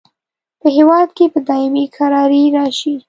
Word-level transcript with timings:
په 0.59 0.67
هیواد 0.77 1.09
کې 1.17 1.25
به 1.31 1.39
دایمي 1.49 1.85
کراري 1.95 2.43
راشي. 2.55 2.93